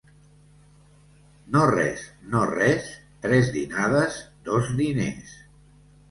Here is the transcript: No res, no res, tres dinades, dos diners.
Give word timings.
No 1.55 1.65
res, 1.71 2.05
no 2.35 2.41
res, 2.51 2.87
tres 3.25 3.51
dinades, 3.57 4.17
dos 4.49 4.71
diners. 4.81 5.37